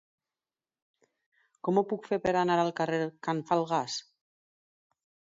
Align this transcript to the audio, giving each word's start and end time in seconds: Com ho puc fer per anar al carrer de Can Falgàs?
Com 1.67 1.79
ho 1.81 1.83
puc 1.91 2.09
fer 2.11 2.17
per 2.23 2.33
anar 2.39 2.55
al 2.61 2.71
carrer 2.79 2.99
de 3.01 3.09
Can 3.27 3.43
Falgàs? 3.51 3.99